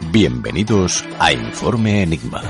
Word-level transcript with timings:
Bienvenidos 0.00 1.04
a 1.18 1.32
Informe 1.32 2.02
Enigma. 2.02 2.42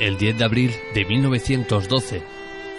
El 0.00 0.18
10 0.18 0.38
de 0.38 0.44
abril 0.44 0.70
de 0.94 1.04
1912 1.04 2.22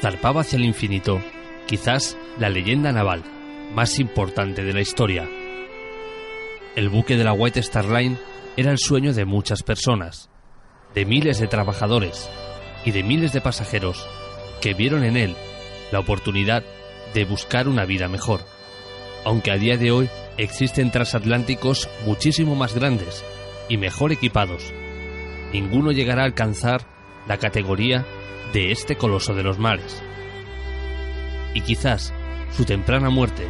zarpaba 0.02 0.42
hacia 0.42 0.58
el 0.58 0.66
infinito, 0.66 1.20
quizás 1.66 2.18
la 2.40 2.50
leyenda 2.50 2.92
naval 2.92 3.24
más 3.74 4.00
importante 4.00 4.64
de 4.64 4.74
la 4.74 4.82
historia. 4.82 5.28
El 6.76 6.90
buque 6.90 7.16
de 7.16 7.24
la 7.24 7.32
White 7.32 7.62
Star 7.62 7.86
Line 7.86 8.18
era 8.58 8.70
el 8.70 8.80
sueño 8.80 9.14
de 9.14 9.24
muchas 9.24 9.64
personas, 9.64 10.30
de 10.94 11.06
miles 11.06 11.40
de 11.40 11.48
trabajadores 11.48 12.30
y 12.84 12.92
de 12.92 13.02
miles 13.02 13.32
de 13.32 13.40
pasajeros 13.40 14.06
que 14.60 14.74
vieron 14.74 15.06
en 15.06 15.16
él 15.16 15.36
la 15.94 16.00
oportunidad 16.00 16.64
de 17.14 17.24
buscar 17.24 17.70
una 17.70 17.86
vida 17.86 18.10
mejor. 18.10 18.42
Aunque 19.24 19.52
a 19.52 19.58
día 19.58 19.78
de 19.78 19.92
hoy 19.92 20.10
existen 20.38 20.92
transatlánticos 20.92 21.90
muchísimo 22.06 22.56
más 22.56 22.76
grandes 22.76 23.24
y 23.70 23.78
mejor 23.78 24.12
equipados, 24.12 24.74
ninguno 25.54 25.94
llegará 25.94 26.24
a 26.24 26.26
alcanzar 26.26 26.82
la 27.26 27.38
categoría 27.38 28.06
de 28.52 28.74
este 28.74 28.98
coloso 28.98 29.34
de 29.34 29.44
los 29.44 29.60
mares. 29.60 30.04
Y 31.54 31.62
quizás 31.62 32.14
su 32.52 32.66
temprana 32.66 33.10
muerte 33.10 33.48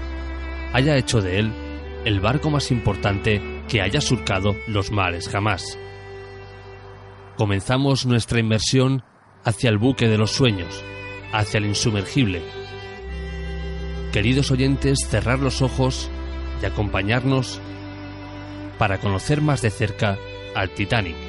haya 0.73 0.95
hecho 0.95 1.21
de 1.21 1.39
él 1.39 1.64
el 2.05 2.19
barco 2.19 2.51
más 2.51 2.71
importante 2.71 3.41
que 3.67 3.81
haya 3.81 3.99
surcado 3.99 4.55
los 4.67 4.91
mares 4.91 5.27
jamás. 5.27 5.77
Comenzamos 7.35 8.05
nuestra 8.05 8.39
inmersión 8.39 9.03
hacia 9.43 9.69
el 9.69 9.77
buque 9.77 10.07
de 10.07 10.17
los 10.17 10.31
sueños, 10.31 10.83
hacia 11.33 11.57
el 11.57 11.65
insumergible. 11.65 12.41
Queridos 14.13 14.51
oyentes, 14.51 14.99
cerrar 15.09 15.39
los 15.39 15.61
ojos 15.61 16.09
y 16.61 16.65
acompañarnos 16.65 17.59
para 18.77 18.99
conocer 18.99 19.41
más 19.41 19.61
de 19.61 19.71
cerca 19.71 20.17
al 20.55 20.69
Titanic. 20.69 21.24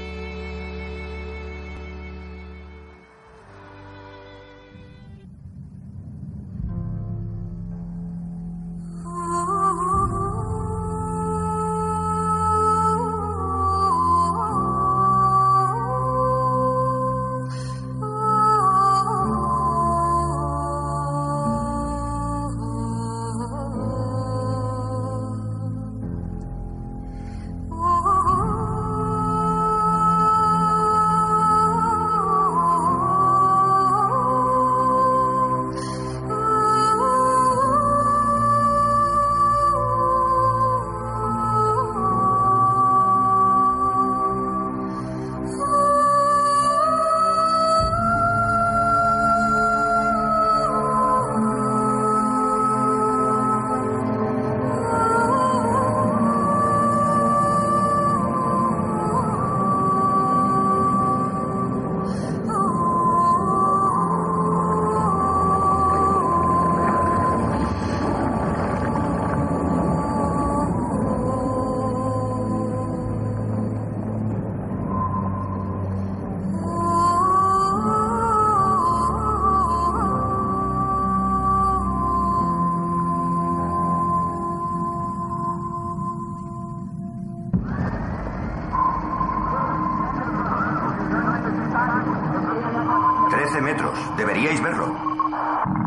Trece 93.57 93.63
metros. 93.63 94.17
Deberíais 94.19 94.63
verlo. 94.63 95.86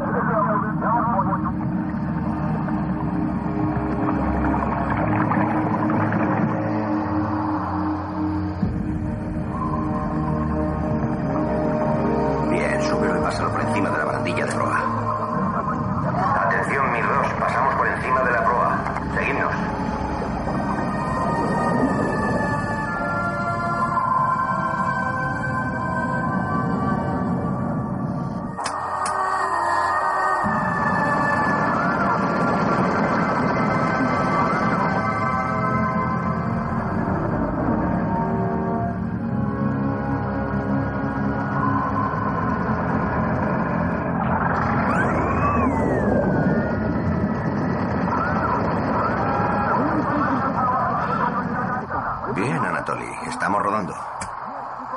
Bien, 52.36 52.58
Anatoly, 52.58 53.10
estamos 53.28 53.62
rodando. 53.62 53.96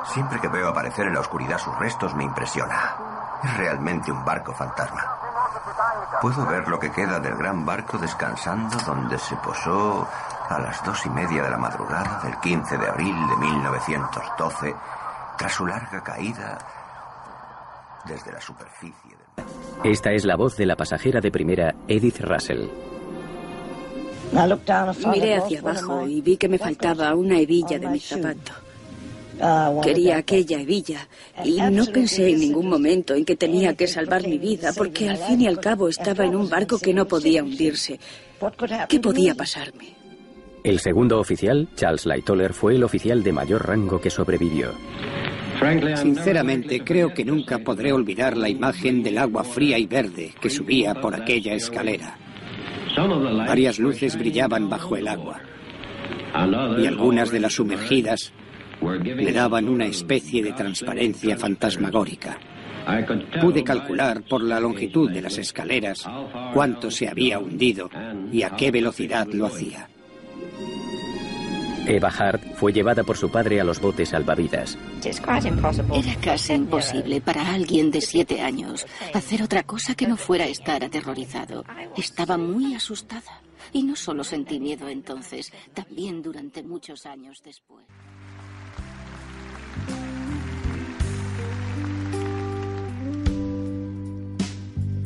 Siempre 0.05 0.39
que 0.39 0.47
veo 0.47 0.69
aparecer 0.69 1.07
en 1.07 1.13
la 1.13 1.21
oscuridad 1.21 1.57
sus 1.57 1.77
restos 1.79 2.13
me 2.15 2.23
impresiona. 2.23 2.95
Es 3.43 3.57
realmente 3.57 4.11
un 4.11 4.23
barco 4.23 4.53
fantasma. 4.53 5.01
Puedo 6.21 6.45
ver 6.45 6.67
lo 6.67 6.79
que 6.79 6.91
queda 6.91 7.19
del 7.19 7.35
gran 7.35 7.65
barco 7.65 7.97
descansando 7.97 8.77
donde 8.85 9.17
se 9.17 9.35
posó 9.37 10.07
a 10.49 10.59
las 10.59 10.83
dos 10.83 11.05
y 11.05 11.09
media 11.09 11.43
de 11.43 11.49
la 11.49 11.57
madrugada 11.57 12.19
del 12.23 12.37
15 12.39 12.77
de 12.77 12.87
abril 12.87 13.15
de 13.27 13.35
1912 13.37 14.75
tras 15.37 15.53
su 15.53 15.65
larga 15.65 16.01
caída 16.03 16.57
desde 18.05 18.31
la 18.31 18.41
superficie. 18.41 19.17
Esta 19.83 20.11
es 20.11 20.25
la 20.25 20.35
voz 20.35 20.55
de 20.55 20.65
la 20.65 20.75
pasajera 20.75 21.19
de 21.19 21.31
primera, 21.31 21.73
Edith 21.87 22.19
Russell. 22.21 22.69
Miré 25.13 25.35
hacia 25.35 25.59
abajo 25.59 26.07
y 26.07 26.21
vi 26.21 26.37
que 26.37 26.49
me 26.49 26.57
faltaba 26.57 27.13
una 27.15 27.39
hebilla 27.39 27.77
de 27.77 27.87
mi 27.87 27.99
zapato. 27.99 28.51
Quería 29.83 30.17
aquella 30.17 30.59
hebilla 30.59 31.07
y 31.43 31.59
no 31.61 31.85
pensé 31.85 32.29
en 32.29 32.39
ningún 32.39 32.69
momento 32.69 33.13
en 33.13 33.25
que 33.25 33.35
tenía 33.35 33.75
que 33.75 33.87
salvar 33.87 34.27
mi 34.27 34.37
vida 34.37 34.71
porque 34.75 35.09
al 35.09 35.17
fin 35.17 35.41
y 35.41 35.47
al 35.47 35.59
cabo 35.59 35.89
estaba 35.89 36.25
en 36.25 36.35
un 36.35 36.49
barco 36.49 36.79
que 36.79 36.93
no 36.93 37.07
podía 37.07 37.43
hundirse. 37.43 37.99
¿Qué 38.87 38.99
podía 38.99 39.35
pasarme? 39.35 39.95
El 40.63 40.79
segundo 40.79 41.19
oficial, 41.19 41.67
Charles 41.75 42.05
Lightoller, 42.05 42.53
fue 42.53 42.75
el 42.75 42.83
oficial 42.83 43.21
de 43.21 43.33
mayor 43.33 43.67
rango 43.67 43.99
que 43.99 44.09
sobrevivió. 44.09 44.71
Sinceramente, 45.95 46.83
creo 46.83 47.13
que 47.13 47.25
nunca 47.25 47.59
podré 47.59 47.91
olvidar 47.91 48.37
la 48.37 48.49
imagen 48.49 49.03
del 49.03 49.17
agua 49.17 49.43
fría 49.43 49.77
y 49.77 49.85
verde 49.85 50.33
que 50.39 50.49
subía 50.49 50.95
por 50.95 51.15
aquella 51.15 51.53
escalera. 51.53 52.17
Varias 52.95 53.79
luces 53.79 54.17
brillaban 54.17 54.69
bajo 54.69 54.95
el 54.95 55.07
agua 55.07 55.41
y 56.79 56.85
algunas 56.87 57.31
de 57.31 57.39
las 57.39 57.53
sumergidas 57.53 58.33
le 58.81 59.31
daban 59.31 59.69
una 59.69 59.85
especie 59.85 60.43
de 60.43 60.51
transparencia 60.53 61.37
fantasmagórica. 61.37 62.37
Pude 63.39 63.63
calcular 63.63 64.23
por 64.23 64.43
la 64.43 64.59
longitud 64.59 65.09
de 65.09 65.21
las 65.21 65.37
escaleras 65.37 66.05
cuánto 66.53 66.91
se 66.91 67.07
había 67.07 67.39
hundido 67.39 67.89
y 68.31 68.43
a 68.43 68.51
qué 68.51 68.71
velocidad 68.71 69.27
lo 69.27 69.45
hacía. 69.45 69.89
Eva 71.85 72.09
Hart 72.09 72.41
fue 72.55 72.71
llevada 72.71 73.03
por 73.03 73.17
su 73.17 73.29
padre 73.29 73.59
a 73.59 73.63
los 73.63 73.79
botes 73.79 74.09
salvavidas. 74.09 74.77
Era 75.03 76.15
casi 76.21 76.53
imposible 76.53 77.19
para 77.21 77.53
alguien 77.53 77.91
de 77.91 78.01
siete 78.01 78.41
años 78.41 78.85
hacer 79.13 79.43
otra 79.43 79.63
cosa 79.63 79.93
que 79.95 80.07
no 80.07 80.15
fuera 80.17 80.45
estar 80.45 80.83
aterrorizado. 80.83 81.63
Estaba 81.97 82.37
muy 82.37 82.73
asustada. 82.75 83.41
Y 83.71 83.83
no 83.83 83.95
solo 83.95 84.23
sentí 84.23 84.59
miedo 84.59 84.87
entonces, 84.87 85.51
también 85.73 86.21
durante 86.21 86.61
muchos 86.63 87.05
años 87.05 87.41
después. 87.43 87.85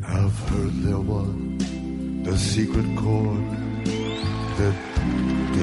I've 0.02 0.38
heard 0.50 0.72
there 0.82 0.98
was 0.98 1.28
a 2.26 2.36
secret 2.36 2.86
chord 2.96 3.44
that 4.58 4.87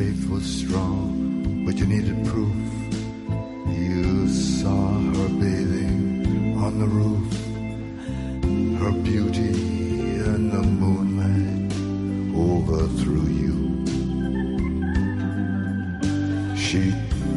faith 0.00 0.30
was 0.30 0.46
strong, 0.62 1.62
but 1.66 1.76
you 1.76 1.84
needed 1.84 2.16
proof. 2.24 2.56
You 3.68 4.28
saw 4.28 4.92
her 5.16 5.28
bathing 5.42 6.56
on 6.56 6.72
the 6.82 6.86
roof, 7.00 7.30
her 8.80 8.92
beauty 9.08 9.52
in 10.30 10.40
the 10.54 10.62
moonlight 10.82 11.70
overthrew 12.48 13.28
you. 13.42 13.56
She 16.56 16.82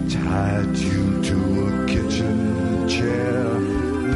tied 0.10 0.78
you 0.78 1.22
to 1.30 1.38
a 1.68 1.72
kitchen 1.86 2.88
chair, 2.88 3.46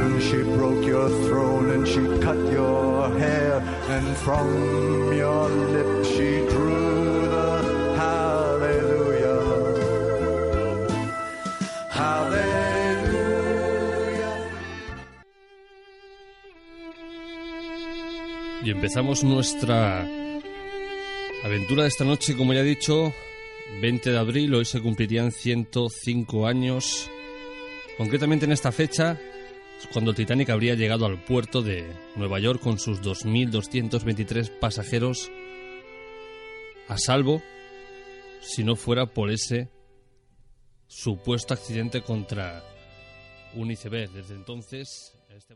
and 0.03 0.23
she 0.23 0.39
broke 0.55 0.85
your 0.85 1.09
throne 1.25 1.71
and 1.71 1.85
she 1.85 2.03
cut 2.25 2.39
your 2.49 3.09
hair, 3.19 3.59
and 3.95 4.07
from 4.25 4.47
your 5.11 5.49
lips 5.49 6.07
she 6.15 6.29
drew 6.53 7.16
Y 18.63 18.71
empezamos 18.71 19.23
nuestra 19.23 20.01
aventura 21.43 21.83
de 21.83 21.89
esta 21.89 22.03
noche, 22.03 22.35
como 22.35 22.53
ya 22.53 22.61
he 22.61 22.63
dicho, 22.63 23.13
20 23.81 24.11
de 24.11 24.17
abril, 24.17 24.55
hoy 24.55 24.65
se 24.65 24.81
cumplirían 24.81 25.31
105 25.31 26.47
años. 26.47 27.09
Concretamente 27.97 28.45
en 28.45 28.51
esta 28.51 28.71
fecha 28.71 29.19
cuando 29.93 30.11
el 30.11 30.17
Titanic 30.17 30.49
habría 30.49 30.75
llegado 30.75 31.05
al 31.05 31.23
puerto 31.23 31.61
de 31.61 31.85
Nueva 32.15 32.39
York 32.39 32.61
con 32.61 32.79
sus 32.79 33.01
2.223 33.01 34.49
pasajeros 34.59 35.31
a 36.87 36.97
salvo, 36.97 37.41
si 38.41 38.63
no 38.63 38.75
fuera 38.75 39.05
por 39.05 39.29
ese 39.29 39.69
supuesto 40.87 41.53
accidente 41.53 42.01
contra 42.01 42.63
un 43.53 43.71
iceberg. 43.71 44.11
Desde 44.11 44.35
entonces... 44.35 45.13
Este... 45.29 45.55